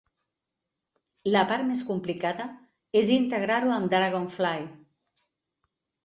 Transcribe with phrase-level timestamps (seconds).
[1.33, 2.47] La part més complicada
[3.01, 4.65] és integrar-ho amb Dragonfly.